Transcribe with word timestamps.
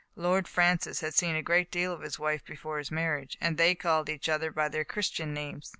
Lord 0.15 0.47
Francis 0.47 1.01
had 1.01 1.13
seen 1.13 1.35
a 1.35 1.43
great 1.43 1.69
deal 1.69 1.93
of 1.93 2.01
his 2.01 2.17
wife 2.17 2.43
before 2.43 2.79
his 2.79 2.89
marriage, 2.89 3.37
and 3.39 3.55
they 3.55 3.75
called 3.75 4.09
each 4.09 4.27
other 4.29 4.49
by 4.49 4.67
their 4.67 4.83
Christian 4.83 5.31
names. 5.31 5.69